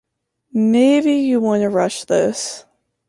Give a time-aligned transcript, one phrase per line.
[0.51, 2.65] Maybe you want to rush this...